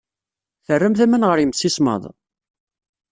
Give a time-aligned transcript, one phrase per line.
[0.65, 2.03] Terramt aman ɣer yimsismeḍ?